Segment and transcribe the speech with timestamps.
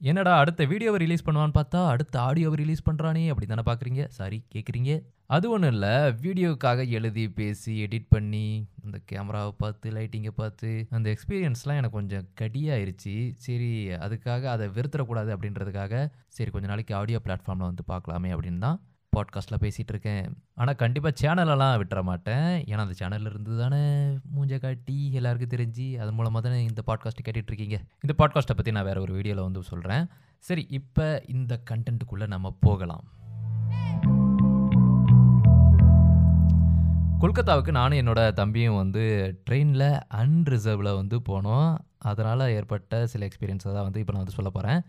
[0.00, 4.90] என்னடா அடுத்த வீடியோவை ரிலீஸ் பண்ணுவான்னு பார்த்தா அடுத்த ஆடியோவை ரிலீஸ் பண்ணுறானே அப்படி தானே பார்க்குறீங்க சாரி கேட்குறீங்க
[5.36, 5.94] அது ஒன்றும் இல்லை.
[6.24, 8.44] வீடியோக்காக எழுதி பேசி எடிட் பண்ணி
[8.84, 13.14] அந்த கேமராவை பார்த்து லைட்டிங்கை பார்த்து அந்த எக்ஸ்பீரியன்ஸ்லாம் எனக்கு கொஞ்சம் கடியாயிருச்சு.
[13.46, 13.70] சரி
[14.06, 16.04] அதுக்காக அதை வெறுத்துறக்கூடாது அப்படின்றதுக்காக
[16.38, 18.78] சரி கொஞ்ச நாளைக்கு ஆடியோ பிளாட்ஃபார்மில் வந்து பார்க்கலாமே அப்படின்னு தான்
[19.18, 20.24] பாட்காஸ்ட்டில் பேசிகிட்டு இருக்கேன்
[20.60, 22.48] ஆனால் கண்டிப்பாக சேனலெல்லாம் விட்டுற மாட்டேன்.
[22.70, 23.82] ஏன்னா அந்த சேனலில் இருந்து தானே
[24.34, 27.78] மூஞ்ச காட்டி எல்லாருக்கும் தெரிஞ்சு அது மூலமாக தானே இந்த பாட்காஸ்ட்டு கேட்டுட்ருக்கீங்க.
[28.06, 30.04] இந்த பாட்காஸ்ட்டை பற்றி நான் வேறு ஒரு வீடியோவில் வந்து சொல்கிறேன்
[30.44, 33.06] சரி இப்போ இந்த கண்டென்ட்டுக்குள்ளே நம்ம போகலாம்.
[37.22, 39.04] கொல்கத்தாவுக்கு நானும் என்னோட தம்பியும் வந்து
[39.46, 39.88] ட்ரெயினில்
[40.20, 41.70] அன்ரிசர்வில் வந்து போனோம்.
[42.10, 44.80] அதனால் ஏற்பட்ட சில எக்ஸ்பீரியன்ஸை தான் வந்து இப்போ நான் வந்து சொல்ல போகிறேன்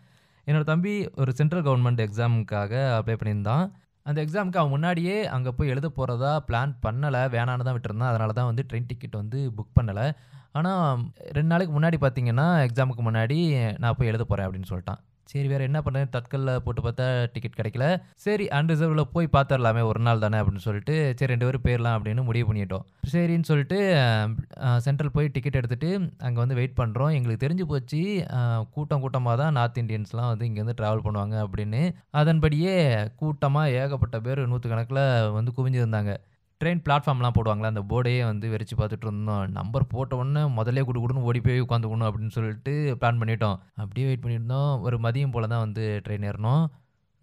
[0.48, 3.66] என்னோட தம்பி ஒரு சென்ட்ரல் கவர்மெண்ட் எக்ஸாமுக்காக அப்ளை பண்ணியிருந்தான்.
[4.04, 7.22] அந்த எக்ஸாமுக்கு அவன் முன்னாடியே அங்கே போய் எழுத போகிறதா பிளான் பண்ணலை.
[7.36, 8.12] வேணான்னு தான் விட்டுருந்தான்.
[8.12, 10.12] அதனால தான் வந்து ட்ரெயின் டிக்கெட் வந்து புக் பண்ணலை.
[10.52, 11.00] ஆனால்
[11.38, 13.38] ரெண்டு நாளைக்கு முன்னாடி பார்த்தீங்கன்னா எக்ஸாமுக்கு முன்னாடி
[13.78, 15.02] நான் போய் எழுத போகிறேன் அப்படின்னு சொல்லிட்டான்.
[15.32, 17.86] சரி வேறு என்ன பண்ணுறது தட்கல்ல போட்டு பார்த்தா டிக்கெட் கிடைக்கல.
[18.26, 22.48] சரி அன்ரிசர்வில் போய் பார்த்துடலாமே ஒரு நாள் தானே அப்படின்னு சொல்லிட்டு சரி ரெண்டு பேரும் போயிடலாம் அப்படின்னு முடிவு
[22.50, 22.86] பண்ணிட்டோம்.
[23.14, 23.80] சரின்னு சொல்லிட்டு
[24.86, 25.92] சென்ட்ரல் போய் டிக்கெட் எடுத்துகிட்டு
[26.28, 28.02] அங்கே வந்து வெயிட் பண்ணுறோம் எங்களுக்கு தெரிஞ்சு போச்சு
[28.76, 31.84] கூட்டம் கூட்டமாக தான் நார்த் இந்தியன்ஸ்லாம் வந்து இங்கேருந்து ட்ராவல் பண்ணுவாங்க அப்படின்னு.
[32.22, 32.76] அதன்படியே
[33.22, 35.04] கூட்டமாக ஏகப்பட்ட பேர் நூற்றுக்கணக்கில்
[35.38, 36.14] வந்து குவிஞ்சிருந்தாங்க.
[36.62, 39.44] ட்ரெயின் பிளாட்ஃபார்ம்லாம் போடுவாங்களே அந்த போர்டையே வந்து வெறிச்சு பார்த்துட்டு இருந்தோம்.
[39.58, 43.60] நம்பர் போட்ட உடனே முதல்ல குடு குடுன்னு ஓடி போய் உட்காந்துக்கணும் அப்படின்னு சொல்லிட்டு பிளான் பண்ணிட்டோம்.
[43.82, 44.72] அப்படியே வெயிட் பண்ணியிருந்தோம்.
[44.88, 46.66] ஒரு மதியம் போல் தான் வந்து ட்ரெயின் ஏறினோம்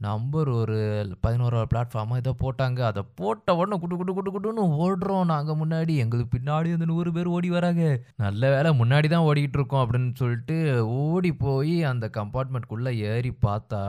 [0.01, 0.79] நம்பர் ஒரு
[1.25, 2.81] பதினோரு பிளாட்ஃபார்மாக ஏதோ போட்டாங்க.
[2.91, 5.31] அதை போட்ட உடனே குட்டு குட்டு குட்டு குட்டுன்னு ஓடுறோம்.
[5.33, 7.85] நாங்கள் முன்னாடி எங்களுக்கு பின்னாடி வந்து நூறு பேர் ஓடி வராங்க.
[8.25, 10.59] நல்ல வேளை முன்னாடி தான் ஓடிக்கிட்டு இருக்கோம் அப்படின்னு சொல்லிட்டு
[11.03, 13.83] ஓடி போய் அந்த கம்பார்ட்மெண்ட்குள்ளே ஏறி பார்த்தா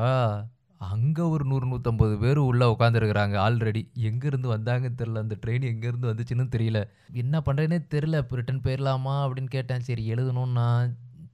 [0.80, 6.46] அங்கே ஒரு நூறு நூற்றம்பது பேர் உள்ளே உட்காந்துருக்குறாங்க ஆல்ரெடி எங்கேருந்து வந்தாங்கன்னு தெரில அந்த ட்ரெயின் எங்கேருந்து வந்துச்சுன்னு
[6.56, 6.82] தெரியல.
[7.14, 9.80] என்ன பண்ணுறேனே தெரில இப்போ ரிட்டன் போயிடலாமா அப்படின்னு கேட்டேன்.
[9.80, 10.68] சரி எழுதணும்னா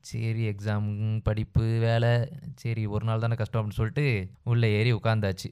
[0.02, 5.50] சரி எக்ஸாம் படிப்பு வேலை சரி ஒரு நாள் தானே கஷ்டம் அப்படின்னு சொல்லிட்டு உள்ளே ஏறி உட்காந்தாச்சு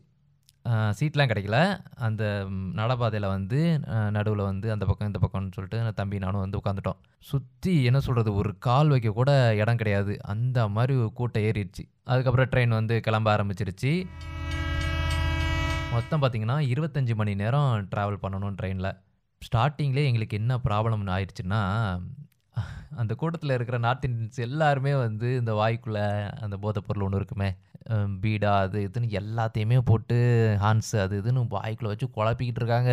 [0.98, 1.58] சீட்லாம் கிடைக்கல.
[2.08, 2.24] அந்த
[2.80, 3.60] நடப்பாதையில் வந்து
[4.16, 7.00] நடுவில் வந்து அந்த பக்கம் இந்த பக்கம்னு சொல்லிட்டு தம்பி நானும் வந்து உட்காந்துட்டோம்
[7.32, 9.32] சுற்றி என்ன சொல்கிறது ஒரு கால் வைக்க கூட
[9.62, 10.16] இடம் கிடையாது.
[10.34, 11.86] அந்த மாதிரி ஒரு கூட்டம் ஏறிடுச்சு.
[12.12, 13.94] அதுக்கப்புறம் ட்ரெயின் வந்து கிளம்ப ஆரம்பிச்சிருச்சு.
[15.96, 18.94] மொத்தம் பார்த்திங்கன்னா இருபத்தஞ்சி மணி நேரம் ட்ராவல் பண்ணணும் ட்ரெயினில்
[19.42, 21.62] ஸ்டார்டிங்லேயே எங்களுக்கு என்ன ப்ராப்ளம்னு ஆயிடுச்சுன்னா
[23.02, 26.06] அந்த கூட்டத்தில் இருக்கிற நார்த் இந்தியன்ஸ் எல்லாருமே வந்து இந்த வாய்க்குள்ளே
[26.46, 27.50] அந்த போதைப்பொருள் ஒன்று இருக்குமே
[28.24, 30.18] பீடா அது இதுன்னு எல்லாத்தையுமே போட்டு
[30.64, 32.92] ஹான்ஸ் அது இதுன்னு வாய்க்குள்ளே வச்சு குழப்பிக்கிட்டு இருக்காங்க.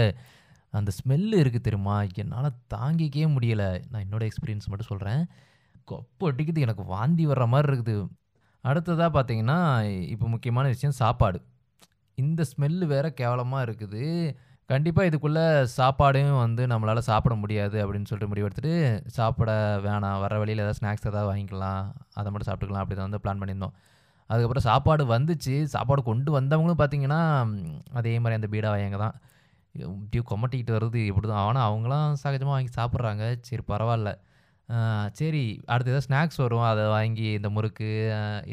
[0.78, 1.96] அந்த ஸ்மெல்லு இருக்குது தெரியுமா?
[2.22, 3.68] என்னால் தாங்கிக்கவே முடியலை.
[3.90, 5.22] நான் என்னோட எக்ஸ்பீரியன்ஸ் மட்டும் சொல்கிறேன்
[5.90, 7.96] கொப்பு அடிக்குது எனக்கு வாந்தி வர்ற மாதிரி இருக்குது.
[8.64, 9.58] அடுத்ததாக பார்த்தீங்கன்னா
[10.14, 11.38] இப்போ முக்கியமான விஷயம் சாப்பாடு.
[12.18, 14.04] இந்த ஸ்மெல்லு வேற கேவலமாக இருக்குது.
[14.70, 15.44] கண்டிப்பாக இதுக்குள்ளே
[15.76, 18.74] சாப்பாடையும் வந்து நம்மளால் சாப்பிட முடியாது அப்படின்னு சொல்லிட்டு முடிவெடுத்துட்டு
[19.18, 19.50] சாப்பிட
[19.86, 20.18] வேணாம்.
[20.24, 21.84] வர வழியில் ஏதாவது ஸ்நாக்ஸ் ஏதாவது வாங்கிக்கலாம்.
[22.18, 22.84] அதை மட்டும் சாப்பிட்டுக்கலாம்.
[22.84, 23.76] அப்படி தான் வந்து பிளான் பண்ணியிருந்தோம்.
[24.30, 25.54] அதுக்கப்புறம் சாப்பாடு வந்துச்சு.
[25.74, 27.20] சாப்பாடு கொண்டு வந்தவங்களும் பார்த்தீங்கன்னா
[28.00, 29.16] அதே மாதிரி அந்த பீடா வாயங்க தான்
[29.74, 31.00] இப்படியே கொமட்டிக்கிட்டு வருது.
[31.10, 33.24] இப்படி தான் ஆனால் அவங்களாம் சகஜமாக வாங்கி சாப்பிட்றாங்க.
[33.48, 34.10] சரி பரவாயில்ல.
[35.18, 36.64] சரி அடுத்து ஏதாவது ஸ்நாக்ஸ் வரும்.
[36.70, 37.88] அதை வாங்கி இந்த முறுக்கு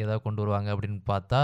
[0.02, 1.42] ஏதாவது கொண்டு வருவாங்க அப்படின்னு பார்த்தா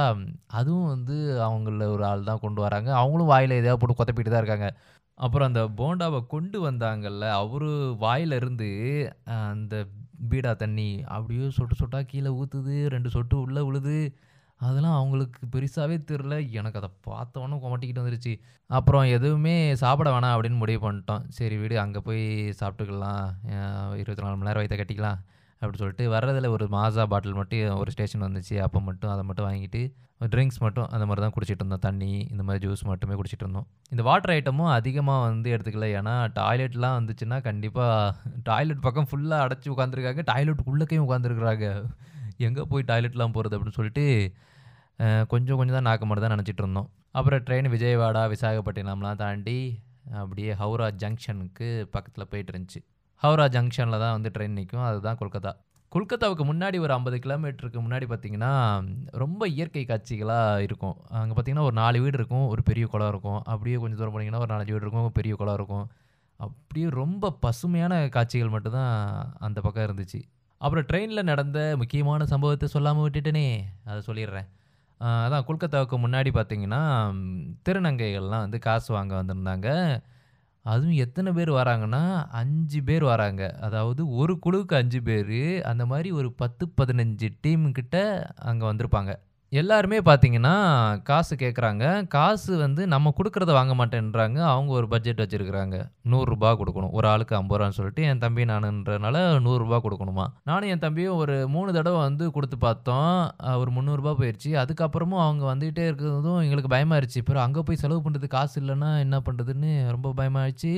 [0.60, 1.16] அதுவும் வந்து
[1.48, 2.90] அவங்கள ஒரு ஆள் தான் கொண்டு வராங்க.
[3.02, 4.70] அவங்களும் வாயில் எதாவது போட்டு கொத்தப்பிட்டு தான் இருக்காங்க.
[5.18, 7.72] அப்புறம் அந்த போண்டாவை கொண்டு வந்தாங்கல்ல அவரு
[8.06, 8.70] வாயில இருந்து
[9.52, 9.76] அந்த
[10.30, 10.90] பீடா தண்ணி.
[11.14, 13.98] அப்படியே சொட்டு சொட்டா கீழே ஊற்றுது ரெண்டு சொட்டு உள்ளே விழுது.
[14.68, 18.34] அதெல்லாம் அவங்களுக்கு பெருசாகவே தெரில எனக்கு அதை பார்த்தோன்னே கொமட்டிக்கிட்டு வந்துருச்சு.
[18.78, 21.24] அப்புறம் எதுவுமே சாப்பிட வேணாம் அப்படின்னு முடிவு பண்ணிட்டோம்.
[21.38, 22.24] சரி வீடு அங்கே போய்
[22.60, 23.26] சாப்பிட்டுக்கலாம்.
[24.02, 25.20] இருபத்தி நாலு மணி நேரம் வயிற்ற கட்டிக்கலாம்.
[25.62, 28.56] அப்படி சொல்லிட்டு வர்றதில் ஒரு மாசா பாட்டில் மட்டும் ஒரு ஸ்டேஷன் வந்துச்சு.
[28.68, 29.82] அப்போ மட்டும் அதை மட்டும் வாங்கிட்டு
[30.34, 31.84] ட்ரிங்க்ஸ் மட்டும் அந்த மாதிரி தான் குடிச்சிட்டு இருந்தோம்.
[31.86, 33.68] தண்ணி இந்த மாதிரி ஜூஸ் மட்டுமே குடிச்சிட்டு இருந்தோம்.
[33.94, 35.88] இந்த வாட்டர் ஐட்டமும் அதிகமாக வந்து எடுத்துக்கல.
[36.00, 41.68] ஏன்னா டாய்லெட்லாம் வந்துச்சுன்னா கண்டிப்பாக டாய்லெட் பக்கம் ஃபுல்லாக அடைச்சி உட்காந்துருக்காங்க டாய்லெட் உள்ளக்கையும் உட்காந்துருக்குறாங்க
[42.48, 44.06] எங்கே போய் டாய்லெட்லாம் போகிறது அப்படின்னு சொல்லிட்டு
[45.34, 46.88] கொஞ்சம் கொஞ்சம் தான் நாக்கு மட்டும் தான் நினச்சிட்டு இருந்தோம்.
[47.20, 49.60] அப்புறம் ட்ரெயின் விஜயவாடா விசாகப்பட்டினம்லாம் தாண்டி
[50.22, 52.80] அப்படியே ஹவுரா ஜங்ஷனுக்கு பக்கத்தில் போயிட்டு இருந்துச்சு.
[53.24, 55.52] ஹவுரா ஜங்ஷனில் தான் வந்து ட்ரெயின் நிற்கும் அதுதான் கொல்கத்தா.
[55.94, 58.52] கொல்கத்தாவுக்கு முன்னாடி ஒரு ஐம்பது கிலோமீட்டருக்கு முன்னாடி பார்த்தீங்கன்னா
[59.24, 60.96] ரொம்ப இயற்கை காட்சிகளாக இருக்கும்.
[61.20, 63.42] அங்கே பார்த்தீங்கன்னா ஒரு நாலு வீடு இருக்கும் ஒரு பெரிய குளம் இருக்கும்.
[63.54, 65.86] அப்படியே கொஞ்சம் தூரம் போனீங்கன்னா ஒரு நாலஞ்சு வீடு இருக்கும் ஒரு பெரிய குளம் இருக்கும்.
[66.40, 68.94] அப்படியே ரொம்ப பசுமையான காட்சிகள் மட்டும்தான்
[69.48, 70.22] அந்த பக்கம் இருந்துச்சு.
[70.62, 73.46] அப்புறம் ட்ரெயினில் நடந்த முக்கியமான சம்பவத்தை சொல்லாமல் விட்டுட்டேனே
[73.90, 74.48] அதை சொல்லிடுறேன்.
[75.26, 76.82] அதான் கொல்கத்தாவுக்கு முன்னாடி பார்த்தீங்கன்னா
[77.68, 79.70] திருநங்கைகள்லாம் வந்து காசு வாங்க வந்திருந்தாங்க.
[80.64, 83.58] அதுவும் எத்தனை பேர் வராங்கன்னா அஞ்சு பேர் வராங்க.
[83.62, 85.64] அதாவது ஒரு குழுவுக்கு அஞ்சு பேர்.
[85.64, 89.14] அந்த மாதிரி ஒரு பத்து பதினஞ்சு டீம் கிட்ட அங்கே வந்திருப்பாங்க.
[89.52, 90.52] எல்லாருமே பார்த்தீங்கன்னா,
[91.08, 91.86] காசு கேட்குறாங்க.
[92.14, 94.38] காசு வந்து நம்ம குடுக்குறத வாங்க மாட்டேன்றாங்க.
[94.52, 95.78] அவங்க ஒரு பட்ஜெட் வச்சிருக்கிறாங்க.
[96.06, 96.12] ரூ.
[96.14, 96.28] 100
[96.62, 96.94] குடுக்கணும்.
[96.94, 97.42] ஒரு ஆளுக்கு ரூ.
[97.42, 99.42] 50 சொல்லிட்டு என் தம்பி நானுன்றனால ரூ.
[99.48, 99.66] 100
[100.48, 103.12] நானும் என் தம்பியும் ஒரு 3 தடவ வந்து குடுத்து பார்த்தோம்.
[103.46, 103.78] அ ஒரு ரூ.
[103.80, 104.52] 300 போயிருச்சு.
[104.64, 107.22] அதுக்கப்புறமும் அவங்க வந்துகிட்டே இருக்கிறதும் எங்களுக்கு பயமாயிருச்சு.
[107.24, 110.74] அப்புறம் அங்க போய் செலவு பண்றதுக்கு காசு இல்லன்னா என்ன பண்றதுன்னு ரொம்ப பயமாயிருச்சு.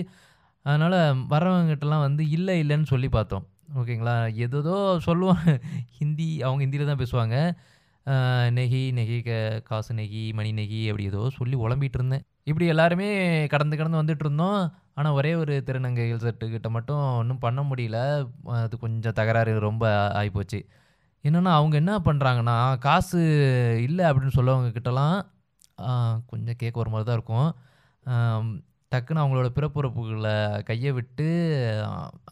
[0.66, 0.96] அதனால
[1.32, 3.46] வரவங்ககிட்டலாம் வந்து இல்ல, இல்லன்னு சொல்லி பார்த்தோம்.
[3.78, 4.16] ஓகேங்களா.
[4.44, 4.76] ஏதேதோ
[5.06, 5.52] சொல்லுவாங்க.
[6.00, 7.36] ஹிந்தி அவங்க ஹிந்தியில தான் பேசுவாங்க.
[8.58, 9.32] நெகி நெகி க
[9.70, 12.24] காசு நெகி மணி நெகி அப்படி ஏதோ சொல்லி உழம்பிட்டு இருந்தேன்.
[12.50, 13.10] இப்படி எல்லாருமே
[13.54, 14.60] கடந்து கடந்து வந்துட்டு இருந்தோம்
[14.98, 18.00] ஆனால் ஒரே ஒரு திருநங்கைகள் செட்டுகிட்ட மட்டும் ஒன்றும் பண்ண முடியல.
[18.64, 19.86] அது கொஞ்சம் தகராறு ரொம்ப
[20.20, 20.60] ஆகிப்போச்சு
[21.26, 22.58] என்னென்னா அவங்க என்ன பண்ணுறாங்கன்னா
[22.88, 23.22] காசு
[23.88, 25.18] இல்லை அப்படின்னு சொல்லவங்க கிட்டலாம்
[26.32, 27.50] கொஞ்சம் கேட்க ஒரு மாதிரி தான் இருக்கும்.
[28.92, 30.34] டக்குன்னு அவங்களோட பிறப்புறப்புகளை
[30.70, 31.28] கையை விட்டு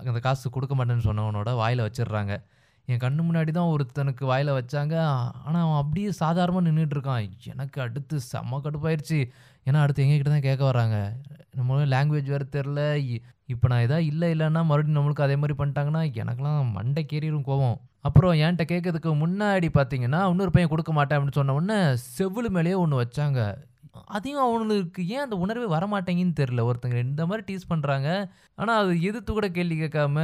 [0.10, 2.34] அந்த காசு கொடுக்க மாட்டேன்னு சொன்னவனோட வாயில் வச்சிடுறாங்க
[2.92, 4.96] என் கண்ணு முன்னாடி தான் ஒருத்தனுக்கு வாயில் வச்சாங்க.
[5.46, 7.28] ஆனால் அவன் அப்படியே சாதாரணமாக நின்றுட்டு இருக்கான்.
[7.54, 9.20] எனக்கு அடுத்து செம்ம கடுப்பாயிருச்சு.
[9.68, 10.98] ஏன்னா அடுத்து எங்ககிட்ட தான் கேட்க வராங்க.
[11.56, 13.16] நம்மளும் லாங்குவேஜ் வேறு தெரில இ
[13.64, 17.78] நான் எதாவது இல்லை இல்லைன்னா மறுபடியும் நம்மளுக்கு அதே மாதிரி பண்ணிட்டாங்கன்னா, எனக்கெல்லாம் மண்டை கேறிடும் கோவம்.
[18.00, 21.78] அப்புறம் என்கிட்ட கேட்கறதுக்கு முன்னாடி பார்த்தீங்கன்னா, இன்னொரு பையன் கொடுக்க மாட்டேன் அப்படின்னு சொன்ன உடனே
[22.18, 23.40] செவுளு மேலேயே ஒன்று வச்சாங்க.
[23.92, 29.34] அதையும் அவனுக்கு ஏன் அந்த உணர்வே வரமாட்டேங்குதுன்னு தெரில ஒருத்தங்க இந்த மாதிரி டீஸ் பண்ணுறாங்க ஆனால் அது எதிர்த்து
[29.34, 30.18] கூட கேள்வி கேட்காம,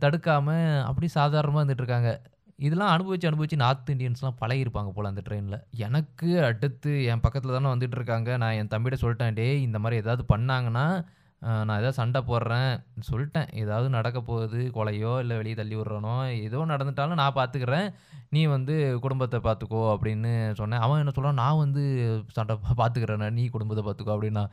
[0.00, 2.22] தடுக்காம அப்படியே சாதாரணமாக இருந்துட்டு இருக்காங்க.
[2.56, 7.94] இதெல்லாம் அனுபவிச்சு, அனுபவிச்சு நார்த் இண்டியன்ஸ்லாம் பழகிருப்பாங்க போல் அந்த ட்ரெயினில் எனக்கு அடுத்து என் பக்கத்தில் தானே வந்துட்டு
[7.94, 8.36] இருக்காங்க.
[8.36, 9.34] நான் என் தம்பிகிட்ட சொல்லிட்டேன்.
[9.34, 11.04] டே இந்த மாதிரி ஏதாவது பண்ணாங்கன்னா,
[11.40, 13.54] நான் ஏதாவது சண்டை போடுறேன்." சொல்லிட்டேன்.
[13.54, 14.70] "ஏதாவது நடக்க போகுது.
[14.74, 17.94] கொலையோ, இல்லை வெளியே தள்ளி விடுறனோ, ஏதோ நடந்துட்டாலும் நான் பார்த்துக்கிறேன்.
[18.28, 20.80] நீ வந்து குடும்பத்தை பார்த்துக்கோ." அப்படின்னு சொன்னேன்.
[20.80, 21.84] அவன் என்ன சொல்கிறான் "நான் வந்து
[22.30, 23.30] சண்டை பார்த்துக்கிறேண்ணே.
[23.30, 24.44] நீ குடும்பத்தை பார்த்துக்கோ." அப்படின்னா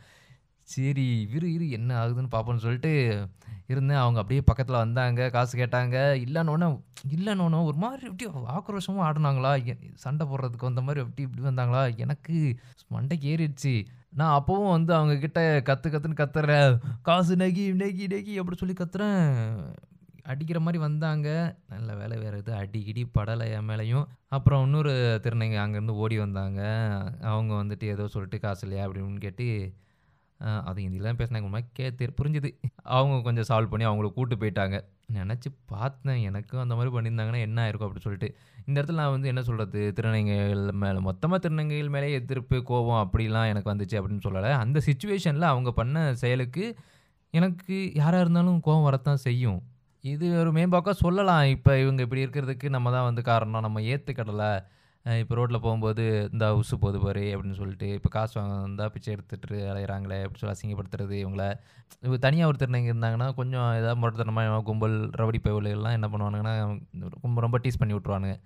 [0.68, 2.92] சரி இரு, இரு என்ன ஆகுதுன்னு பார்ப்போம்ன்னு சொல்லிட்டு
[3.68, 3.98] இருந்தேன்.
[3.98, 5.30] அவங்க அப்படியே பக்கத்தில் வந்தாங்க.
[5.30, 5.96] காசு கேட்டாங்க.
[6.26, 6.68] இல்லைன்னொன்னே
[7.16, 8.26] இல்லைன்னொன்னே ஒரு மாதிரி எப்படி
[8.58, 9.52] ஆக்ரோஷமும் ஆடினாங்களா
[9.96, 12.38] சண்டை போடுறதுக்கு வந்த மாதிரி எப்படி இப்படி வந்தாங்களா, எனக்கு
[12.92, 13.74] மண்டைக்கு ஏறிடுச்சு.
[14.12, 16.76] நான் அப்போவும் வந்து அவங்க கிட்ட கற்று கற்றுன்னு கத்துறேன்.
[17.02, 19.26] "காசு நெகி, நெகி, நெகி" அப்படி சொல்லி கத்துறேன்.
[20.24, 21.28] அடிக்கிற மாதிரி வந்தாங்க.
[21.70, 24.94] நல்ல வேலை வேறு எதுவும் அடிக்கடி படலை என் மேலேயும் அப்புறம் இன்னொரு
[25.24, 26.62] திருநங்கை அங்கேருந்து ஓடி வந்தாங்க.
[27.22, 29.48] அவங்க வந்துட்டு ஏதோ சொல்லிட்டு "காசு இல்லையா?" அப்படின்னு கேட்டு
[30.40, 31.48] அது ஹிந்தியில தான் பேசினாங்க.
[31.52, 32.50] ஒரு கே தெ புரிஞ்சுது.
[32.96, 34.78] அவங்க கொஞ்சம் சால்வ் பண்ணி அவங்கள கூட்டு போயிட்டாங்க.
[35.14, 36.22] நினச்சி பார்த்தேன்.
[36.22, 38.30] எனக்கும் அந்த மாதிரி பண்ணியிருந்தாங்கன்னா என்ன ஆயிருக்கும் அப்படின்னு சொல்லிட்டு.
[38.66, 43.72] இந்த இடத்துல நான் வந்து என்ன சொல்கிறது திருநங்கைகள் மேலே மொத்தமாக திருநங்கைகள் மேலேயே எதிர்ப்பு, கோவம் அப்படிலாம் எனக்கு
[43.74, 46.66] வந்துச்சு அப்படின்னு சொல்லலை அந்த சுச்சுவேஷனில் அவங்க பண்ண செயலுக்கு
[47.34, 49.60] எனக்கு யாராக இருந்தாலும் கோவம் வரத்தான் செய்யும்.
[50.04, 51.44] இது ஒரு மேம்போக்கா சொல்லலாம்.
[51.44, 53.62] இப்போ இவங்க இப்படி இருக்கிறதுக்கு நம்ம தான் வந்து காரணம்.
[53.62, 54.52] நம்ம ஏற்றுக்கடலை
[55.16, 59.58] இப்போ ரோட்டில் போகும்போது இந்த உசு போது பாரு" அப்படின்னு சொல்லிட்டு, இப்போ காசு வாங்க வந்தா பிச்சை எடுத்துட்டு
[59.72, 61.44] அலையிறாங்களே அப்படின்னு சொல்லி அசிங்கப்படுத்துறது இவங்கள.
[62.20, 66.56] தனியாக ஒரு இங்கே இருந்தாங்கன்னா, கொஞ்சம் ஏதாவது முரட்டத்தனமாக கும்பல், ரவடி பயவுலாம் என்ன பண்ணுவானுங்கன்னா,
[67.22, 68.38] ரொம்ப ரொம்ப டீஸ் பண்ணி விட்ருவானுங்க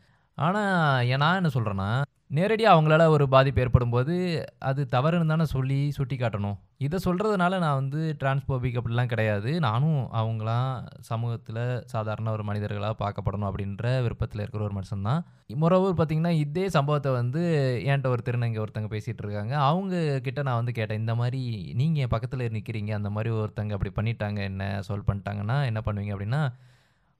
[0.46, 1.92] ஆனால் நான் என்ன சொல்கிறேன்னா
[2.32, 4.14] நேரடியாக அவங்களால ஒரு பாதிப்பு ஏற்படும்போது,
[4.70, 6.56] அது தவறுன்னு தானே சொல்லி சுட்டி காட்டணும்
[6.86, 9.60] இதை சொல்கிறதுனால நான் வந்து டிரான்ஸ்போபிக் அப்படிலாம் கிடையாது.
[9.60, 10.70] நானும் அவங்களாம்
[11.10, 15.22] சமூகத்தில் சாதாரண ஒரு மனிதர்களாக பார்க்கப்படணும் அப்படின்ற விருப்பத்தில் இருக்கிற ஒரு மனுஷன் தான்.
[15.64, 17.42] மோரோவர் பார்த்தீங்கன்னா, இதே சம்பவத்தை வந்து
[17.92, 19.56] ஏன்ட்ட ஒரு திருநங்கை ஒருத்தங்க பேசிகிட்டு இருக்காங்க.
[19.70, 19.96] அவங்க
[20.28, 21.00] கிட்ட நான் வந்து கேட்டேன்.
[21.00, 21.42] இந்த மாதிரி
[21.74, 26.44] நீங்கள் என் பக்கத்தில் நிற்கிறீங்க அந்த மாதிரி ஒருத்தங்க அப்படி பண்ணிட்டாங்க என்ன சொல் பண்ணிட்டாங்கன்னா, என்ன பண்ணுவீங்க அப்படின்னா,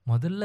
[0.06, 0.44] "முதல்ல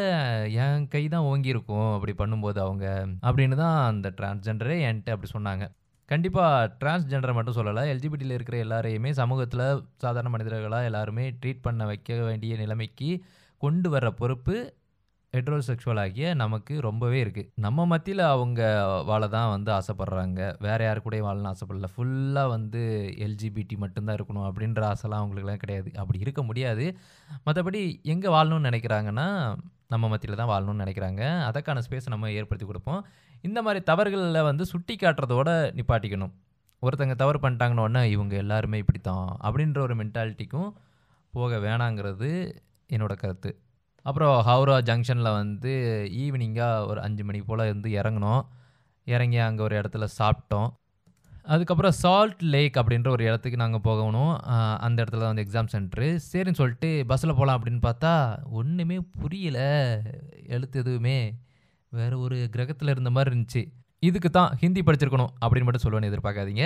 [0.53, 2.85] என் கை தான் ஓங்கியிருக்கும் அப்படி பண்ணும்போது அவங்க."
[3.21, 5.65] அப்படின்னு தான் அந்த டிரான்ஸ்ஜெண்டரே என்கிட்ட அப்படி சொன்னாங்க.
[6.09, 9.65] கண்டிப்பாக டிரான்ஸ்ஜெண்டரை மட்டும் சொல்லலை எல்ஜிபிடியில் இருக்கிற எல்லாரையுமே சமூகத்தில்
[9.97, 13.09] சாதாரண மனிதர்களாக எல்லாருமே ட்ரீட் பண்ண வைக்க வேண்டிய நிலைமைக்கு
[13.61, 14.55] கொண்டு வர பொறுப்பு
[15.37, 18.61] ஹெட்ரோசெக்சுவல் ஆகிய நமக்கு ரொம்பவே இருக்குது நம்ம மத்தியில் அவங்க
[19.09, 21.89] வாழ தான் வந்து ஆசைப்பட்றாங்க வேறு யாரு கூடயும் வாழணும்னு ஆசைப்படல.
[21.93, 22.81] ஃபுல்லாக வந்து
[23.25, 25.89] எல்ஜிபிடி மட்டும்தான் இருக்கணும் அப்படின்ற ஆசைலாம் அவங்களுக்கெல்லாம் கிடையாது.
[26.01, 26.85] அப்படி இருக்க முடியாது.
[27.47, 27.81] மற்றபடி
[28.13, 29.27] எங்கே வாழணும்னு நினைக்கிறாங்கன்னா
[29.93, 33.01] நம்ம மத்தியில் தான் வாழணும்னு நினைக்கிறாங்க அதற்கான ஸ்பேஸ் நம்ம ஏற்படுத்தி கொடுப்போம்
[33.43, 36.33] இந்த மாதிரி தவறுகளில் வந்து சுட்டி காட்டுறதோட நிப்பாட்டிக்கணும்.
[36.83, 40.69] ஒருத்தங்க தவறு பண்ணிட்டாங்கன்னு "இவங்க எல்லாருமே இப்படி தான் அப்படின்ற ஒரு மென்டாலிட்டிக்கும்
[41.33, 42.29] போக வேணாங்கிறது
[42.89, 43.49] என்னோட கருத்து.
[44.07, 45.73] அப்புறம் ஹவுரா ஜங்ஷனில் வந்து
[46.23, 48.43] ஈவினிங்காக ஒரு அஞ்சு மணி போல் இருந்து இறங்குனோம்.
[49.13, 50.69] இறங்கி அங்கே ஒரு இடத்துல சாப்பிட்டோம்.
[51.53, 54.33] அதுக்கப்புறம் சால்ட் லேக் அப்படின்ற ஒரு இடத்துக்கு நாங்கள் போகணும்.
[54.85, 56.07] அந்த இடத்துல தான் வந்து எக்ஸாம் சென்டரு.
[56.31, 58.13] சரின்னு சொல்லிட்டு பஸ்ஸில் போகலாம் அப்படின்னு பார்த்தா,
[58.59, 59.59] ஒன்றுமே புரியல.
[60.55, 61.17] எழுத்து எதுவுமே.
[61.99, 63.63] வேறு ஒரு கிரகத்தில் இருந்த மாதிரி இருந்துச்சு.
[64.09, 66.65] இதுக்கு தான் ஹிந்தி படிச்சிருக்கணும் அப்படின்னு மட்டும் சொல்லுவேன்னு எதிர்பார்க்காதீங்க.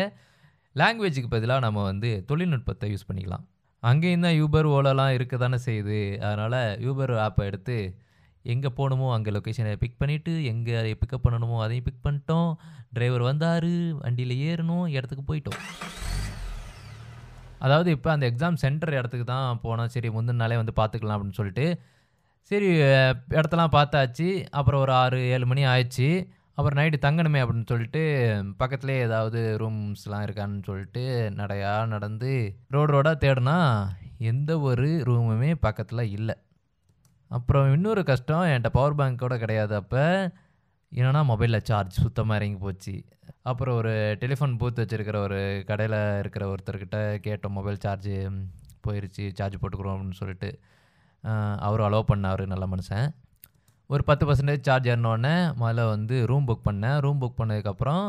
[0.81, 3.45] லாங்குவேஜுக்கு பதிலாக நம்ம வந்து தொழில்நுட்பத்தை யூஸ் பண்ணிக்கலாம்.
[3.89, 5.99] அங்கேயும் தான் யூபர், ஓலாலாம் இருக்க தானே செய்யுது.
[6.27, 7.77] அதனால் யூபர் ஆப்பை எடுத்து
[8.53, 12.51] எங்கே போகணுமோ அங்கே லொக்கேஷனை பிக் பண்ணிவிட்டு எங்கே அதை பிக்கப் பண்ணணுமோ அதையும் பிக் பண்ணிட்டோம்.
[12.95, 13.73] டிரைவர் வந்தாரு.
[14.03, 15.59] வண்டியில் ஏறணும் இடத்துக்கு போயிட்டோம்.
[17.65, 19.91] அதாவது இப்போ அந்த எக்ஸாம் சென்டர் இடத்துக்கு தான் போனோம்.
[19.95, 21.65] சரி முந்தின நாளே வந்து பார்த்துக்கலாம் அப்படின்னு சொல்லிட்டு,
[22.51, 22.69] சரி
[23.37, 24.29] இடத்தெல்லாம் பார்த்தாச்சு.
[24.59, 26.09] அப்புறம் ஒரு 6, 7 மணி ஆயிடுச்சு
[26.53, 28.01] அப்புறம் நைட்டு தங்கணுமே அப்படின்னு சொல்லிட்டு
[28.59, 33.57] பக்கத்துலேயே ஏதாவது ரூம்ஸ்லாம் இருக்கான்னு சொல்லிட்டு நடையா நடந்து ரோடு ரோடாக தேடினா
[34.17, 36.35] எந்த ஒரு ரூமுமே பக்கத்தில் இல்லை.
[37.27, 40.31] அப்புறம் இன்னொரு கஷ்டம் என்கிட்ட பவர் பேங்க் கூட கிடையாது அப்போ.
[40.95, 42.95] என்னன்னா மொபைலில் சார்ஜ் சுத்தமாக இறங்கி போச்சு.
[43.41, 48.15] அப்புறம் ஒரு டெலிஃபோன் பூத் வச்சுருக்கிற ஒரு கடையில் இருக்கிற ஒருத்தர்கிட்ட கேட்டோம் மொபைல் சார்ஜு
[48.87, 50.59] போயிடுச்சு சார்ஜ் போட்டுக்கிறோம் அப்படின்னு சொல்லிட்டு.
[51.57, 53.07] அவரும் அலோவ் பண்ணார் நல்ல மனுஷன்.
[53.93, 56.97] ஒரு பத்து பர்சன்டேஜ் சார்ஜ் ஏறினோடனே முதல்ல வந்து ரூம் புக் பண்ணேன்.
[57.05, 58.05] ரூம் புக் பண்ணதுக்கப்புறம்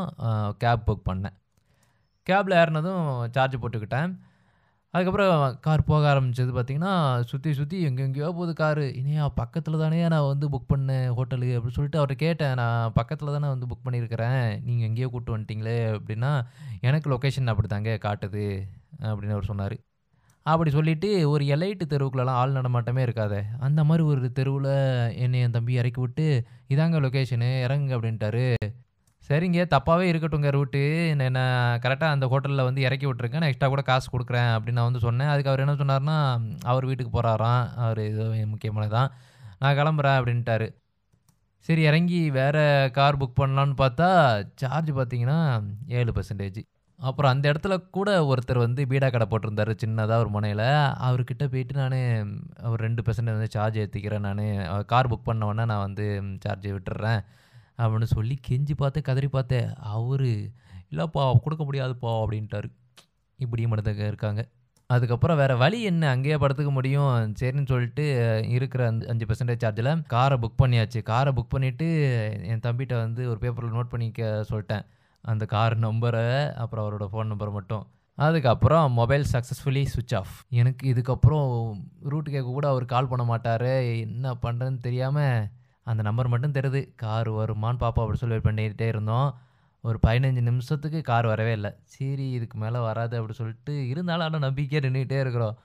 [0.61, 1.35] கேப் புக் பண்ணேன்.
[2.27, 4.13] கேபில் ஏறினதும் சார்ஜ் போட்டுக்கிட்டேன்.
[4.93, 6.93] அதுக்கப்புறம் கார் போக ஆரம்பிச்சது பார்த்தீங்கன்னா
[7.29, 11.99] சுற்றி சுற்றி எங்கெங்கேயோ போகுது காரு இனியா பக்கத்தில் தானே நான் வந்து புக் பண்ணேன் ஹோட்டலு அப்படின்னு சொல்லிட்டு
[12.01, 12.55] அவர்கிட்ட கேட்டேன்.
[12.61, 14.45] நான் பக்கத்தில் தானே வந்து புக் பண்ணியிருக்கிறேன்.
[14.67, 16.31] நீங்கள் எங்கேயோ கூப்பிட்டு வந்துட்டீங்களே அப்படின்னா
[16.89, 18.45] எனக்கு லொக்கேஷன் அப்படி தாங்க காட்டுது
[19.09, 19.77] அப்படின்னு அவர் சொன்னார்.
[20.43, 23.43] அப்படி சொல்லிட்டு ஒரு எலைட்டு தெருவுக்குள்ளலாம் ஆள் நடமாட்டமே இருக்காது.
[23.59, 24.71] அந்த மாதிரி ஒரு தெருவில்
[25.15, 26.25] என்னை என் தம்பி இறக்கி விட்டு
[26.69, 28.47] இதாங்க லொக்கேஷனு இறங்குங்க அப்படின்ட்டாரு.
[29.29, 30.81] சரிங்க தப்பாகவே இருக்கட்டுங்க ரூட்டு.
[31.07, 31.43] என்ன
[31.83, 35.27] கரெக்டாக அந்த ஹோட்டலில் வந்து இறக்கி விட்ருக்கேன் நான் எக்ஸ்ட்ரா கூட காசு கொடுக்குறேன் அப்படின்னு நான் வந்து சொன்னேன்.
[35.27, 36.17] அதுக்கு அவர் என்ன சொன்னார்னா
[36.63, 39.11] அவர் வீட்டுக்கு போகிறாராம் அவர் ஏதோ முக்கியமானதான்
[39.59, 40.67] நான் கிளம்புறேன் அப்படின்ட்டாரு.
[41.59, 44.07] சரி இறங்கி வேறு கார் புக் பண்ணலான்னு பார்த்தா
[44.55, 46.59] சார்ஜ் பார்த்தீங்கன்னா ஏழு பர்சன்டேஜ்
[47.09, 50.65] அப்புறம் அந்த இடத்துல கூட ஒருத்தர் வந்து பீடா கடை போட்டிருந்தாரு சின்னதாக ஒரு முனையில்.
[51.07, 51.95] அவர்கிட்ட போயிட்டு நான்
[52.71, 54.85] ஒரு ரெண்டு பெர்சன்ட் வந்து சார்ஜ் ஏற்றிக்கிறேன் நான்.
[54.91, 56.05] கார் புக் பண்ணவொடனே நான் வந்து
[56.45, 57.21] சார்ஜ் விட்டுறேன்
[57.77, 60.25] அப்படின்னு சொல்லி கெஞ்சி பார்த்து கதறி பார்த்தேன் அவர்
[60.91, 62.69] இல்லைப்பா கொடுக்க முடியாதுப்பா அப்படின்ட்டாரு.
[63.39, 64.41] இப்படியும் மட்டும் இருக்காங்க.
[64.89, 66.09] அதுக்கப்புறம் வேறு வழி என்ன?
[66.09, 67.35] அங்கேயே படுத்துக்க முடியும்.
[67.39, 68.05] சரின்னு சொல்லிட்டு
[68.57, 71.01] இருக்கிற அந்த அஞ்சு பர்சன்டேஜ் சார்ஜில் காரை புக் பண்ணியாச்சு.
[71.11, 71.87] காரை புக் பண்ணிவிட்டு
[72.51, 74.85] என் தம்பிகிட்ட வந்து ஒரு பேப்பரில் நோட் பண்ணிக்க சொல்லிட்டேன்.
[75.31, 76.27] அந்த கார் நம்பரை
[76.61, 77.83] அப்புறம் அவரோட ஃபோன் நம்பர் மட்டும்.
[78.17, 81.47] அதுக்கப்புறம் மொபைல் சக்ஸஸ்ஃபுல்லி சுவிட்ச் ஆஃப் எனக்கு இதுக்கப்புறம்
[82.11, 83.69] ரூட் கேட்க கூட அவர் கால் பண்ண மாட்டார்.
[84.05, 85.47] என்ன பண்ணுறதுன்னு தெரியாமல்
[85.91, 89.29] அந்த நம்பர் மட்டும் தெரியுது கார் வருமான்னு பாப்பா அப்படி சொல்லி வெயிட் பண்ணிகிட்டே இருந்தோம்.
[89.83, 91.71] ஒரு பதினஞ்சு நிமிஷத்துக்கு கார் வரவே இல்லை.
[91.93, 95.57] சரி இதுக்கு மேலே வராது அப்படி சொல்லிட்டு இருந்தாலும் ஆனால் நம்பிக்கையாக நின்றுக்கிட்டே இருக்கிறோம்.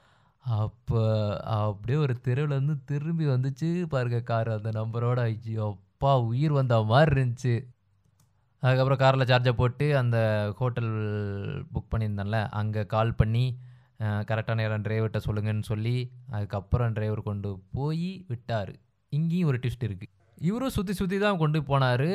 [0.45, 1.01] அப்போ
[1.59, 7.55] அப்படியே ஒரு தெருவுலேருந்து திரும்பி வந்துச்சு பாருங்க கார் அந்த நம்பரோட ஐயோ அப்பா உயிர் வந்த மாதிரி இருந்துச்சு.
[8.63, 10.17] அதுக்கப்புறம் காரில் சார்ஜை போட்டு அந்த
[10.59, 10.93] ஹோட்டல்
[11.73, 13.45] புக் பண்ணியிருந்தேன்ல அங்கே கால் பண்ணி
[14.29, 15.95] கரெக்டான நேரம் டிரைவர்கிட்ட சொல்லுங்கன்னு சொல்லி
[16.35, 18.71] அதுக்கப்புறம் டிரைவர் கொண்டு போய் விட்டார்.
[19.17, 20.13] இங்கேயும் ஒரு ட்விஸ்ட் இருக்குது
[20.49, 22.09] இவரும் சுற்றி சுற்றி தான் கொண்டு போனார்.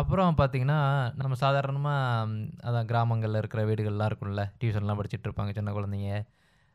[0.00, 0.80] அப்புறம் பார்த்தீங்கன்னா
[1.20, 2.34] நம்ம சாதாரணமாக
[2.68, 6.18] அதான் கிராமங்களில் இருக்கிற வீடுகள்லாம் இருக்கும்ல டியூஷன்லாம் படிச்சுட்டு இருப்பாங்க சின்ன குழந்தைங்க.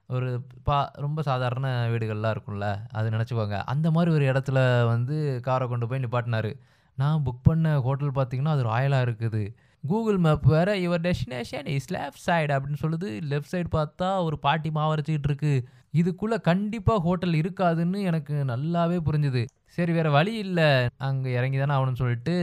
[0.10, 0.30] ஒரு
[0.68, 2.68] பா ரொம்ப சாதாரண வீடுகள்லாம் இருக்கும்ல
[2.98, 3.60] அது நினச்சிக்கோங்க.
[3.74, 4.60] அந்த மாதிரி ஒரு இடத்துல
[4.94, 5.16] வந்து
[5.48, 6.52] காரை கொண்டு போய் நிப்பாட்டினார்.
[6.98, 9.44] நான் புக் பண்ண ஹோட்டல் பார்த்தீங்கன்னா அது ராயலாக இருக்குது.
[9.88, 13.10] கூகுள் மேப் வேறு your destination is left side அப்படின்னு சொல்லுது.
[13.32, 15.54] லெஃப்ட் சைடு பார்த்தா ஒரு பாட்டி மாவரைச்சிக்கிட்டு இருக்கு.
[16.02, 19.44] இதுக்குள்ளே கண்டிப்பாக ஹோட்டல் இருக்காதுன்னு எனக்கு நல்லாவே புரிஞ்சுது.
[19.76, 20.70] சரி வேறு வழி இல்லை.
[20.98, 22.36] அங்கே இறங்கி தானே ஆகணும்னு சொல்லிட்டு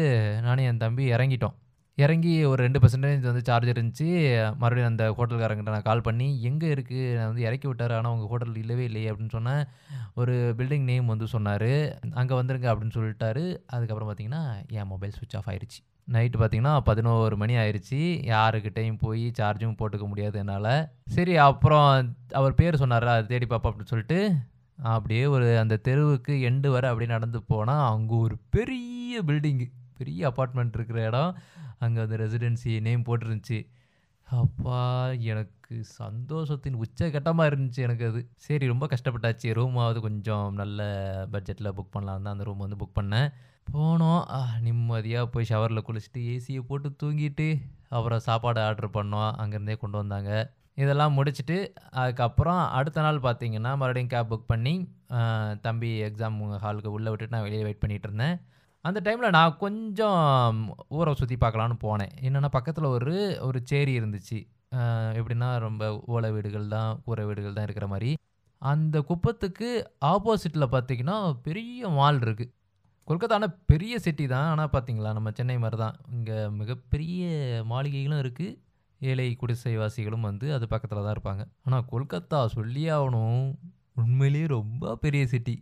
[0.43, 1.57] நானும் என் தம்பி இறங்கிட்டோம்.
[1.99, 4.07] இறங்கி ஒரு ரெண்டு பர்சன்டேஜ் வந்து சார்ஜ் இருந்துச்சு.
[4.61, 7.93] மறுபடியும் அந்த ஹோட்டல்காரங்கிட்ட நான் கால் பண்ணி எங்கே இருக்குது நான் வந்து இறக்கி விட்டார்.
[7.93, 9.09] ஆனால் உங்கள் ஹோட்டல் இல்லவே இல்லையே.
[9.11, 9.63] அப்படின்னு சொன்னேன்
[10.15, 11.71] ஒரு பில்டிங் நேம் வந்து சொன்னார்.
[12.21, 12.69] அங்கே வந்துருங்க.
[12.73, 13.45] அப்படின்னு சொல்லிட்டாரு.
[13.67, 14.43] அதுக்கப்புறம் பார்த்தீங்கன்னா
[14.79, 15.81] என் மொபைல் சுவிட்ச் ஆஃப் ஆயிடுச்சு
[16.15, 20.73] நைட்டு பார்த்தீங்கன்னா பதினோரு மணி ஆயிடுச்சு யாருக்கிட்டையும் போய் சார்ஜும் போட்டுக்க முடியாது என்னால்.
[21.17, 23.07] சரி அப்புறம் அவர் பேர் சொன்னார்.
[23.15, 24.19] அது தேடி பார்ப்போம் அப்படின்னு சொல்லிட்டு
[24.95, 29.67] அப்படியே ஒரு அந்த தெருவுக்கு எண்டு வர அப்படியே நடந்து போனால் அங்கே ஒரு பெரிய பில்டிங்கு
[30.03, 31.33] பெரிய அப்பார்ட்மெண்ட் இருக்கிற இடம்.
[31.85, 33.61] அங்கே அந்த ரெசிடென்சி நேம் போட்டிருந்துச்சு.
[34.29, 34.81] அப்பா
[35.33, 38.21] எனக்கு சந்தோஷத்தின் உச்சகட்டமாக இருந்துச்சு எனக்கு அது.
[38.45, 39.49] சரி ரொம்ப கஷ்டப்பட்டாச்சு.
[39.59, 40.81] ரூமாவது கொஞ்சம் நல்ல
[41.33, 43.29] பட்ஜெட்டில் புக் பண்ணலாம் தான் அந்த ரூம் வந்து புக் பண்ணேன்.
[43.75, 44.23] போனோம்.
[44.67, 47.49] நிம்மதியாக போய் ஷவரில் குளிச்சுட்டு ஏசியை போட்டு தூங்கிட்டு
[47.97, 49.31] அப்புறம் சாப்பாடு ஆர்டர் பண்ணோம்.
[49.43, 50.31] அங்கேருந்தே கொண்டு வந்தாங்க.
[50.83, 51.57] இதெல்லாம் முடிச்சுட்டு
[52.03, 54.75] அதுக்கப்புறம் அடுத்த நாள் பார்த்தீங்கன்னா மறுபடியும் கேப் புக் பண்ணி
[55.67, 58.37] தம்பி எக்ஸாம் ஹாலுக்கு உள்ளே விட்டுட்டு நான் வெளியே வெயிட் பண்ணிகிட்டு இருந்தேன்.
[58.89, 60.57] அந்த டைமில் நான் கொஞ்சம்
[60.99, 62.15] ஊரை சுற்றி பார்க்கலான்னு போனேன்.
[62.27, 63.17] என்னென்னா பக்கத்தில் ஒரு
[63.49, 64.39] ஒரு சேரி இருந்துச்சு.
[65.19, 65.83] எப்படின்னா ரொம்ப
[66.15, 68.11] ஓலை வீடுகள் தான் கூரை வீடுகள் தான் இருக்கிற மாதிரி.
[68.63, 69.69] அந்த குப்பத்துக்கு
[70.13, 72.53] ஆப்போசிட்டில் பார்த்தீங்கன்னா பெரிய மால் இருக்குது
[73.09, 74.49] கொல்கத்தா ஆனால் பெரிய சிட்டி தான்.
[74.53, 75.97] ஆனால் பார்த்தீங்களா நம்ம சென்னை மாதிரி தான்.
[76.17, 77.23] இங்கே மிகப்பெரிய
[77.73, 78.59] மாளிகைகளும் இருக்குது
[79.01, 81.45] ஏழை குடிசைவாசிகளும் வந்து அது பக்கத்தில் தான் இருப்பாங்க.
[81.67, 83.45] ஆனால் கொல்கத்தா சொல்லி ஆகணும்.
[84.03, 85.57] உண்மையிலேயே ரொம்ப பெரிய சிட்டி.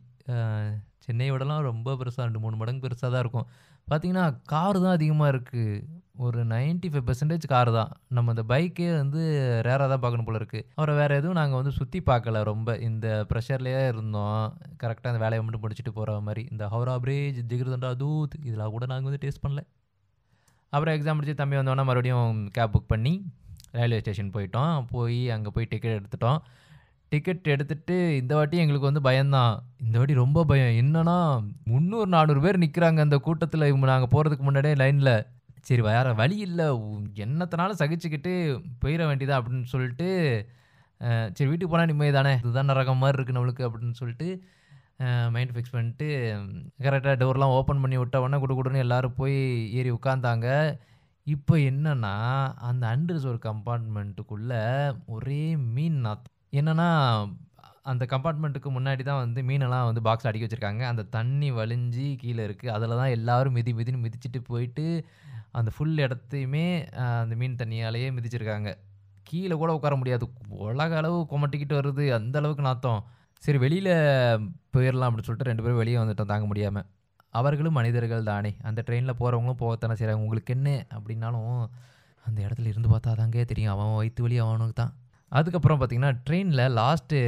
[1.04, 3.46] சென்னையை விடலாம் ரொம்ப பெருசாக ரெண்டு மூணு மடங்கு பெருசாக தான் இருக்கும்.
[3.90, 5.80] பார்த்தீங்கன்னா கார் தான் அதிகமாக இருக்குது
[6.24, 7.90] ஒரு நைன்ட்டி ஃபைவ் பர்சன்டேஜ் கார் தான்.
[8.16, 9.20] நம்ம இந்த பைக்கே வந்து
[9.66, 12.76] ரேராக தான் பார்க்கணும் போல இருக்குது அப்புறம் வேறு எதுவும் நாங்கள் வந்து சுற்றி பார்க்கல ரொம்ப.
[12.88, 14.44] இந்த ப்ரெஷர்லேயே இருந்தோம்.
[14.82, 16.44] கரெக்டாக அந்த வேலையை மட்டும் முடிச்சுட்டு போகிற மாதிரி.
[16.52, 19.62] இந்த ஹவுரா பிரிட்ஜ் ஜிகிர்தண்டா தூத் இதெல்லாம் கூட நாங்கள் வந்து டேஸ்ட் பண்ணல.
[20.72, 23.14] அப்புறம் எக்ஸாம் முடிச்சு தம்பி வந்தோடனே மறுபடியும் கேப் புக் பண்ணி
[23.78, 24.74] ரயில்வே ஸ்டேஷன் போயிட்டோம்.
[24.94, 26.40] போய் அங்கே போய் டிக்கெட் எடுத்துட்டோம்.
[27.12, 29.54] டிக்கெட் எடுத்துட்டு இந்த வாட்டி எங்களுக்கு வந்து பயம்தான்.
[29.84, 30.74] இந்த வாட்டி ரொம்ப பயம்.
[30.82, 31.16] என்னன்னா
[31.70, 35.12] 300, 400 பேர் நிற்கிறாங்க அந்த கூட்டத்தில் இவங்க நாங்கள் போகிறதுக்கு முன்னாடியே லைனில்
[35.68, 36.66] சரி வேற வழி இல்லை
[37.24, 38.32] என்னத்தனாலும் சகிச்சுக்கிட்டு
[38.82, 40.08] போயிட வேண்டியதா அப்படின்னு சொல்லிட்டு,
[41.36, 42.32] சரி வீட்டுக்கு போனால் நிம்மதி தானே.
[42.42, 44.28] இதுதான் ரகம் மாதிரி இருக்கு நம்மளுக்கு அப்படின்னு சொல்லிட்டு,
[45.34, 46.08] மைண்ட் ஃபிக்ஸ் பண்ணிட்டு
[46.86, 49.38] கரெக்டாக டோர்லாம் ஓப்பன் பண்ணி விட்ட உடனே குடு குடுன்னு எல்லோரும் போய்
[49.78, 50.48] ஏறி உட்காந்தாங்க.
[51.26, 52.14] இப்போ என்னென்னா
[52.68, 54.62] அந்த அன்ரிசர்வ்ட் கம்பார்ட்மெண்ட்டுக்குள்ளே
[55.14, 55.42] ஒரே
[55.76, 56.36] மீன் நாத்தம்.
[56.52, 56.86] என்னன்னா,
[57.86, 60.82] அந்த கம்பார்ட்மெண்ட்டுக்கு முன்னாடி தான் வந்து மீனெல்லாம் வந்து பாக்ஸ்ல அடுக்கி வச்சிருக்காங்க.
[60.90, 62.66] அந்த தண்ணி வழிஞ்சு கீழ இருக்கு.
[62.76, 64.84] அதுல தான் எல்லாரும் மிதி மிதின்னு மிதிச்சுட்டு போயிட்டு,
[65.54, 66.64] அந்த ஃபுல் இடத்தையுமே
[67.00, 68.70] அ அந்த மீன் தண்ணியாலேயே மிதிச்சிருக்காங்க.
[69.26, 70.26] கீழ கூட உட்கார முடியாது.
[70.66, 72.06] உலக அளவு கொமட்டிக்கிட்டு வருது.
[72.18, 73.00] அந்த அளவுக்கு நாத்தம்.
[73.42, 73.90] சரி வெளியில
[74.74, 76.78] போயிரலாம் அப்படின்னு சொல்லிட்டு 2 பேரும் வெளிய வந்துட்டோம் தாங்க முடியாம.
[77.34, 78.52] அவர்களும் மனிதர்கள் தானே.
[78.68, 80.24] அந்த ட்ரெயின்ல போறவங்களும் போகத்தானே செய்றாங்க.
[80.24, 81.52] உங்களுக்கு என்ன அப்படின்னாலும்,
[82.26, 83.74] அந்த இடத்துல இருந்து பார்த்தா தாங்க தெரியும்.
[83.74, 84.94] அவன் வயிற்று வயித்து வலி அவனுக்கு தான்.
[85.32, 87.18] அதுக்கப்புறம் பார்த்தீங்கன்னா, ட்ரெயினில் லாஸ்ட்டு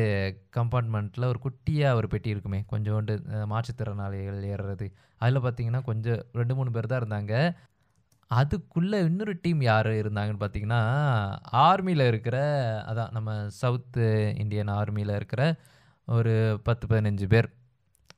[0.57, 2.61] கம்பார்ட்மெண்ட்டில் ஒரு குட்டியாக ஒரு பெட்டி இருக்குமே.
[2.73, 3.15] கொஞ்சோண்டு
[3.53, 4.87] மாற்றுத்திறனாளிகள் ஏறுறது.
[5.21, 7.35] அதில் பார்த்தீங்கன்னா, கொஞ்சம் 2, 3 பேர் தான் இருந்தாங்க.
[8.31, 10.83] அதுக்குள்ளே இன்னொரு டீம் யார் இருந்தாங்கன்னு பார்த்தீங்கன்னா,
[11.69, 12.37] ஆர்மியில் இருக்கிற
[12.91, 13.31] அதான் நம்ம
[13.63, 14.07] சவுத்து
[14.45, 15.43] இந்தியன் ஆர்மியில் இருக்கிற
[16.09, 17.49] ஒரு 10, 15 பேர்.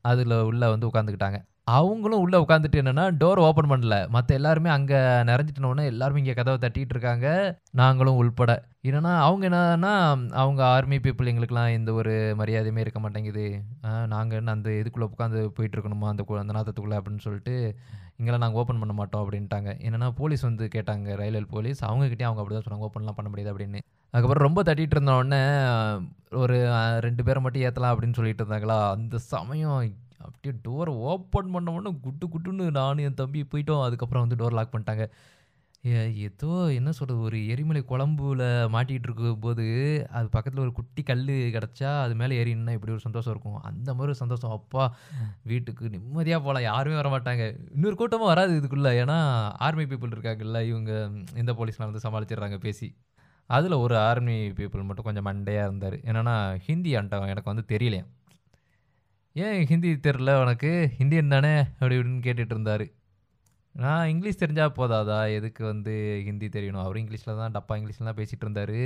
[0.05, 1.39] அதில் உள்ளே வந்து உட்காந்துக்கிட்டாங்க.
[1.67, 4.09] அவங்களும் உள்ளே உட்காந்துட்டு என்னென்னா டோர் ஓப்பன் பண்ணல.
[4.09, 4.95] மற்ற எல்லாருமே அங்கே
[5.29, 7.29] நிறைஞ்சிட்டனோனே எல்லாருமே இங்கே கதவை தட்டிட்டு இருக்காங்க.
[7.73, 8.65] நாங்களும் உள்பட.
[8.89, 9.95] என்னென்னா அவங்க என்னன்னா,
[10.43, 13.45] அவங்க ஆர்மி பீப்புள் எங்களுக்கெலாம் எந்த ஒரு மரியாதையுமே இருக்க மாட்டேங்குது.
[14.07, 16.09] நாங்கள் என்ன அந்த இதுக்குள்ளே உட்காந்து போயிட்டு இருக்கணுமா?
[16.13, 17.55] அந்த கு அந்த நாத்தத்துக்குள்ளே அப்படின்னு சொல்லிட்டு,
[18.17, 19.71] இங்கெல்லாம் நாங்கள் ஓப்பன் பண்ண மாட்டோம் அப்படின்ட்டாங்க.
[19.87, 21.17] என்னென்னா போலீஸ் வந்து கேட்டாங்க.
[21.23, 21.83] Railway police.
[21.85, 22.89] அவங்க அப்படி தான் சொன்னாங்க.
[22.89, 23.81] ஓப்பன்லாம் பண்ண முடியாது அப்படின்னு.
[24.11, 25.43] அதுக்கப்புறம் ரொம்ப தட்டிகிட்டு இருந்தோடனே
[26.43, 26.57] ஒரு
[27.01, 29.81] ரெண்டு பேரை மட்டும் ஏற்றலாம் அப்படின்னு சொல்லிட்டு இருந்தாங்களா, அந்த சமயம்
[30.25, 33.85] அப்படியே டோரை ஓப்பன் பண்ண உடனே குட்டு குட்டுன்னு நானும் என் தம்பி போயிட்டோம்.
[33.87, 35.07] அதுக்கப்புறம் வந்து டோர் லாக் பண்ணிட்டாங்க.
[36.25, 38.43] ஏதோ என்ன சொல்கிறது ஒரு எரிமலை குழம்புல
[38.75, 39.65] மாட்டிகிட்டு இருக்கும் போது
[40.13, 43.59] அது பக்கத்தில் ஒரு குட்டி கல் கிடச்சா அது மேலே ஏறினா இப்படி ஒரு சந்தோஷம் இருக்கும்.
[43.71, 44.55] அந்த மாதிரி ஒரு சந்தோஷம்.
[44.59, 44.85] அப்பா!
[45.45, 47.45] வீட்டுக்கு நிம்மதியாக போகலாம் யாருமே வரமாட்டாங்க.
[47.77, 49.19] இன்னொரு கூட்டமும் வராது இதுக்குள்ளே ஏன்னா,
[49.61, 50.93] ஆர்மி பீப்புள் இருக்காங்கல்ல, இவங்க
[51.37, 52.89] இந்த போலீஸ்லாம் வந்து சமாளிச்சிடுறாங்க பேசி.
[53.51, 58.05] அதில் ஒரு ஆர்மி பீப்புள் மட்டும் கொஞ்சம் மண்டையாக இருந்தார் என்னென்னா ஹிந்தி ஆண்டவன் எனக்கு வந்து தெரியலையே
[59.37, 60.71] "ஏன் ஹிந்தி தெரில உனக்கு?
[60.99, 62.85] ஹிந்தியன் தானே?" அப்படி இப்படின்னு கேட்டுட்டு இருந்தாரு.
[63.75, 65.35] நான் இங்கிலீஷ் தெரிஞ்சால் போதாதா?
[65.35, 66.83] எதுக்கு வந்து ஹிந்தி தெரியணும்?
[66.83, 68.81] அவரும் இங்கிலீஷில் தான் டப்பா இங்கிலீஷில் தான் பேசிகிட்டு இருந்தாரு.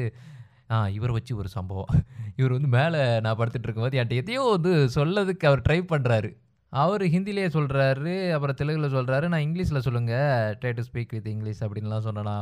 [0.70, 1.92] ஆ இவரை வச்சு ஒரு சம்பவம்.
[2.37, 6.30] இவர் வந்து மேலே நான் படுத்துட்டு இருக்கும்போது என்கிட்ட எதையோ வந்து சொல்லதுக்கு அவர் ட்ரை பண்ணுறாரு
[6.72, 10.26] அவர் ஹிந்திலேயே சொல்கிறாரு அப்புறம் தெலுங்கில் சொல்கிறாரு நான் இங்கிலீஷில் சொல்லுங்கள்
[10.61, 12.37] try to speak with English அப்படின்லாம் சொன்னேன்னா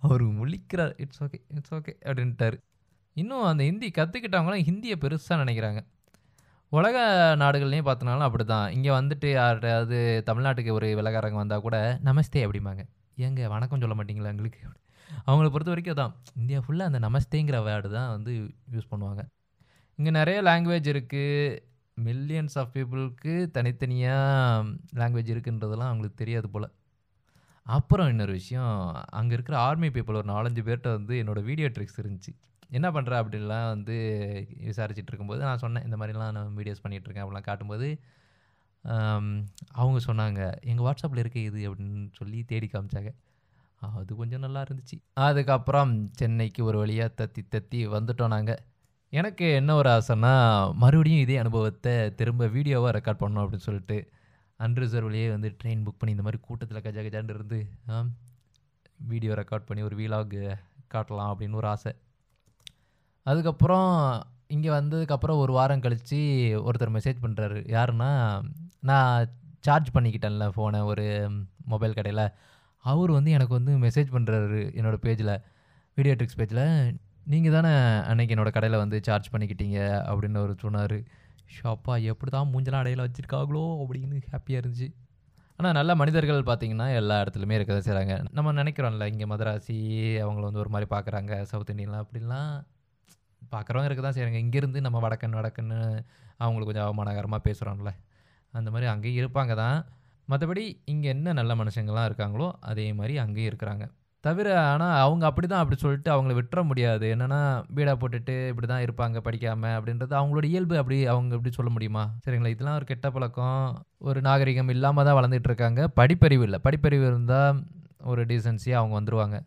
[0.00, 2.56] அவர் முழிக்கிறார் "இட்ஸ் ஓகே, இட்ஸ் ஓகே" அப்படின்ட்டாரு.
[3.16, 5.80] இன்னும் அந்த ஹிந்தி கற்றுக்கிட்டவங்களாம் ஹிந்தியை பெருசாக நினைக்கிறாங்க.
[6.78, 6.96] உலக
[7.40, 8.66] நாடுகள்லயும் பார்த்தனாலும் அப்படிதான்.
[8.74, 9.96] இங்கே வந்துட்டு யார்ட்டயாவது
[10.28, 11.76] தமிழ்நாட்டுக்கு ஒரு விலகாரங்க வந்தால் கூட,
[12.08, 12.82] நமஸ்தே அப்படிம்பாங்க.
[13.24, 14.60] ஏங்க வணக்கம் சொல்ல மாட்டீங்களா எங்களுக்கு?
[15.28, 18.32] அவங்கள பொறுத்த வரைக்கும் தான் இந்தியா ஃபுல்லாக அந்த நமஸ்தேங்கிற வேர்டு தான் வந்து
[18.74, 19.22] யூஸ் பண்ணுவாங்க.
[19.98, 21.58] இங்கே நிறைய லாங்குவேஜ் இருக்குது
[21.96, 24.68] மில்லியன்ஸ் ஆஃப் பீப்புளுக்கு தனித்தனியாக
[25.00, 26.68] லாங்குவேஜ் இருக்குன்றதெல்லாம் அவங்களுக்கு தெரியாது போல்
[27.66, 28.76] அப்புறம் இன்னொரு விஷயம்,
[29.18, 32.32] அங்கே இருக்கிற ஆர்மி பீப்புள் ஒரு நாலஞ்சு பேர்கிட்ட வந்து என்னோட வீடியோ ட்ரிக்ஸ் இருந்துச்சு.
[32.70, 33.96] என்ன பண்ணுற அப்படின்லாம் வந்து
[34.64, 35.84] விசாரிச்சுட்டு இருக்கும்போது, நான் சொன்னேன்.
[35.84, 37.88] இந்த மாதிரிலாம் நான் வீடியோஸ் பண்ணிகிட்ருக்கேன் இருக்கேன் அப்படிலாம் காட்டும்போது,
[39.80, 43.10] அவங்க சொன்னாங்க, எங்கள் வாட்ஸ்அப்பில் இருக்கு இது" அப்படின்னு சொல்லி தேடி காமிச்சாங்க.
[43.98, 44.96] அது கொஞ்சம் நல்லா இருந்துச்சு.
[45.26, 48.60] அதுக்கப்புறம் சென்னைக்கு ஒரு வழியாக தத்தி தத்தி வந்துட்டோம் நாங்கள்
[49.12, 50.32] எனக்கு என்ன ஒரு ஆசைன்னா,
[50.74, 53.96] மறுபடியும் இதே அனுபவத்தை திரும்ப வீடியோவாக ரெக்கார்ட் பண்ணணும் அப்படின்னு சொல்லிட்டு,
[54.58, 57.60] அன்ரிசர்வ்லேயே வந்து ட்ரெயின் புக் பண்ணி இந்த மாதிரி கூட்டத்தில் கஜா கஜான்னு இருந்து,
[59.12, 60.36] வீடியோ ரெக்கார்ட் பண்ணி ஒரு வீலாக்
[60.94, 61.92] காட்டலாம் அப்படின்னு ஒரு ஆசை.
[63.30, 63.90] அதுக்கப்புறம்
[64.46, 66.18] இங்கே வந்ததுக்கப்புறம் ஒரு வாரம் கழித்து
[66.68, 68.10] ஒருத்தர் மெசேஜ் பண்ணுறாரு யாருன்னா,
[68.80, 69.26] நான்
[69.60, 71.06] சார்ஜ் பண்ணிக்கிட்டேன்ல ஃபோனை ஒரு
[71.64, 72.24] மொபைல் கடையில்.
[72.84, 75.32] அவர் வந்து எனக்கு வந்து மெசேஜ் பண்ணுறாரு என்னோட பேஜில்
[75.96, 76.64] வீடியோ ட்ரிக்ஸ் பேஜில்
[77.24, 77.72] நீங்கள் தானே
[78.10, 79.78] அன்னைக்கு என்னோட கடையில் வந்து சார்ஜ் பண்ணிக்கிட்டீங்க"
[80.10, 80.96] அப்படின்னு ஒரு சொன்னார்.
[81.56, 83.64] ஷாப்பா எப்படி தான் மூஞ்செல்லாம் அடையில் வச்சுருக்காங்களோ?
[83.82, 84.88] அப்படின்னு ஹாப்பியாக இருந்துச்சு.
[85.58, 89.78] ஆனால் நல்ல மனிதர்கள் பார்த்தீங்கன்னா, எல்லா இடத்துலையுமே இருக்க தான் செய்கிறாங்க நம்ம நினைக்கிறோம்ல இங்கே மதராசி
[90.22, 91.42] அவங்கள வந்து ஒரு மாதிரி பார்க்குறாங்க.
[91.42, 92.54] சவுத் இண்டியன்லாம் அப்படிலாம்.
[93.52, 95.78] பார்க்குறவங்க இருக்க தான் செய்கிறாங்க இங்கேருந்து நம்ம வடக்கன் வடக்குன்னு
[96.36, 97.92] அவங்களுக்கு கொஞ்சம் அவமானகரமாக பேசுகிறோம்ல
[98.54, 99.78] அந்த மாதிரி அங்கேயும் இருப்பாங்க தான்.
[100.28, 103.84] மற்றபடி இங்கே என்ன நல்ல மனுஷங்கள்லாம் இருக்காங்களோ, அதே மாதிரி அங்கேயும் இருக்கிறாங்க.
[104.24, 107.06] தவிர ஆனால் அவங்க அப்படி தான் அப்படி சொல்லிட்டு அவங்கள விட்டுற முடியாது.
[107.14, 107.38] என்னென்னா
[107.76, 112.04] பீடா போட்டுட்டு இப்படிதான் இருப்பாங்க படிக்காமல் அப்படின்றது அவங்களோட இயல்பு அப்படி அவங்க எப்படி சொல்ல முடியுமா?
[112.24, 112.48] சரிங்களா?
[112.48, 113.62] இதெல்லாம் ஒரு கெட்ட பழக்கம்.
[113.98, 115.82] ஒரு நாகரிகம் இல்லாமல் தான் வளர்ந்துட்டு இருக்காங்க.
[115.96, 117.60] படிப்பறிவு இல்லை படிப்பறிவு இருந்தால்
[118.02, 119.38] ஒரு டீசன்சியாக அவங்க வந்துடுவாங்க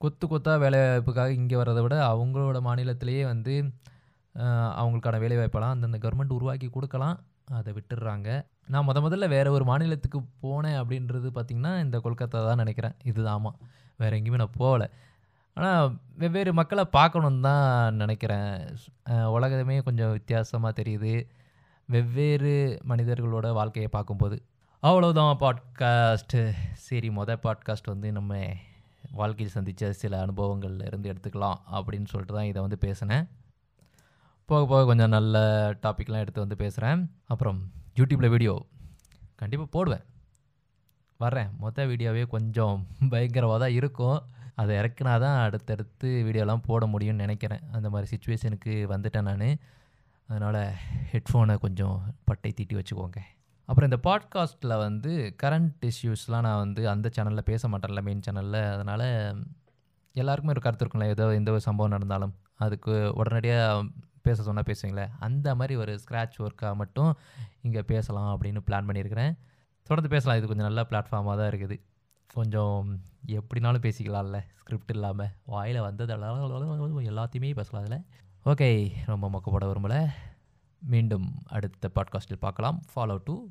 [0.00, 3.54] கொத்து கொத்தாக வேலைவாய்ப்புக்காக இங்கே வர்றத விட, அவங்களோட மாநிலத்திலேயே வந்து
[4.80, 7.16] அவங்களுக்கான வேலைவாய்ப்பெல்லாம் அந்தந்த கவர்மெண்ட் உருவாக்கி கொடுக்கலாம்
[7.58, 8.28] அதை விட்டுடுறாங்க
[8.72, 13.56] நான் முத முதல்ல வேறு ஒரு மாநிலத்துக்கு போனேன் அப்படின்றது பார்த்திங்கன்னா இந்த கொல்கத்தா தான் நினைக்கிறேன் இது ஆமாம்
[13.96, 14.84] வேறு எங்கேயுமே நான் போகல.
[15.56, 18.52] ஆனால் வெவ்வேறு மக்களை பார்க்கணுன்னு தான் நினைக்கிறேன்
[19.36, 21.14] உலகமே கொஞ்சம் வித்தியாசமாக தெரியுது.
[21.88, 22.54] வெவ்வேறு
[22.88, 24.38] மனிதர்களோட வாழ்க்கையை பார்க்கும்போது.
[24.82, 26.42] அவ்வளோதான் பாட்காஸ்ட்டு
[26.86, 28.38] சரி மொதல் பாட்காஸ்ட் வந்து நம்ம
[29.18, 33.24] வாழ்க்கையில் சந்தித்த சில அனுபவங்கள்ல இருந்து எடுத்துக்கலாம் அப்படின்னு சொல்லிட்டு தான் இதை வந்து பேசினேன்.
[34.48, 35.36] போக போக கொஞ்சம் நல்ல
[35.84, 37.00] டாபிக்லாம் எடுத்து வந்து பேசுகிறேன்
[37.32, 37.58] அப்புறம்
[37.98, 38.54] யூடியூப்பில் வீடியோ
[39.40, 40.04] கண்டிப்பாக போடுவேன்.
[41.20, 41.50] வர்றேன்.
[41.62, 42.76] மொத்த வீடியோவே கொஞ்சம்
[43.14, 44.20] பயங்கரமாக தான் இருக்கும்.
[44.60, 49.46] அதை இறக்குனா தான் அடுத்தடுத்து வீடியோலாம் போட முடியும்னு நினைக்கிறேன் அந்த மாதிரி சுச்சுவேஷனுக்கு வந்துட்டேன் நான்
[50.28, 50.60] அதனால்
[51.12, 51.96] ஹெட்ஃபோனை கொஞ்சம்
[52.28, 53.20] பட்டை தீட்டி வச்சுக்கோங்க.
[53.70, 59.44] அப்புறம் இந்த பாட்காஸ்ட்டில் வந்து கரண்ட் இஷ்யூஸ்லாம் நான் வந்து அந்த சேனலில் பேச மாட்டேன்ல மெயின் சேனலில் அதனால்
[60.12, 61.06] எல்லாருக்குமே ஒரு கருத்து இருக்கும்ல.
[61.06, 63.84] ஏதோ எந்த ஒரு சம்பவம் நடந்தாலும், அதுக்கு உடனடியாக
[64.22, 67.16] பேச சொன்னால் பேசுவீங்களே அந்த மாதிரி ஒரு ஸ்க்ராட்ச் ஒர்க்காக மட்டும்
[67.60, 69.36] இங்கே பேசலாம் அப்படின்னு பிளான் பண்ணியிருக்கிறேன்.
[69.82, 70.38] தொடர்ந்து பேசலாம்.
[70.38, 71.80] இது கொஞ்சம் நல்ல பிளாட்ஃபார்மாக தான் இருக்குது.
[72.34, 74.40] கொஞ்சம் எப்படினாலும் பேசிக்கலாம்ல.
[74.54, 76.42] ஸ்கிரிப்ட் இல்லாமல் வாயில் வந்ததெல்லாம்
[77.12, 78.04] எல்லாத்தையுமே பேசலாம் அதில்
[78.46, 78.92] ஓகே.
[79.06, 80.10] ரொம்ப மொக்க போட
[80.82, 82.82] மீண்டும் அடுத்த பாட்காஸ்ட்டில் பார்க்கலாம்.
[82.94, 83.48] Follow two